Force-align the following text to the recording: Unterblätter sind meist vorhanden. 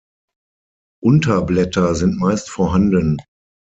Unterblätter 1.03 1.93
sind 1.93 2.17
meist 2.17 2.49
vorhanden. 2.49 3.17